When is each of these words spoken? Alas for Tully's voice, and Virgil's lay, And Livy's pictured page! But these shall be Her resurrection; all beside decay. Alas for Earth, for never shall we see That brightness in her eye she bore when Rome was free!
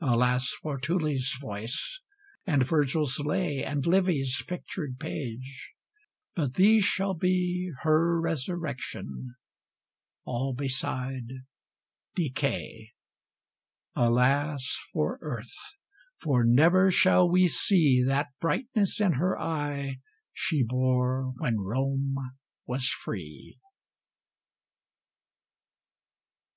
Alas 0.00 0.48
for 0.60 0.80
Tully's 0.80 1.36
voice, 1.40 2.00
and 2.44 2.66
Virgil's 2.66 3.20
lay, 3.20 3.62
And 3.62 3.86
Livy's 3.86 4.42
pictured 4.48 4.98
page! 4.98 5.70
But 6.34 6.54
these 6.54 6.82
shall 6.82 7.14
be 7.14 7.70
Her 7.82 8.20
resurrection; 8.20 9.32
all 10.24 10.54
beside 10.54 11.28
decay. 12.16 12.90
Alas 13.94 14.76
for 14.92 15.20
Earth, 15.22 15.54
for 16.20 16.42
never 16.44 16.90
shall 16.90 17.30
we 17.30 17.46
see 17.46 18.02
That 18.02 18.26
brightness 18.40 19.00
in 19.00 19.12
her 19.12 19.38
eye 19.38 20.00
she 20.32 20.64
bore 20.64 21.32
when 21.38 21.60
Rome 21.60 22.16
was 22.66 22.88
free! 22.88 23.60